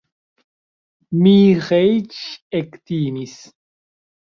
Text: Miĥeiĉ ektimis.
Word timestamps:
Miĥeiĉ 1.25 2.19
ektimis. 2.63 3.39